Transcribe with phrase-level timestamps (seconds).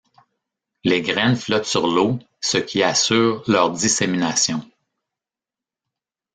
[0.83, 4.67] Les graines flottent sur l'eau, ce qui assure leur dissémination.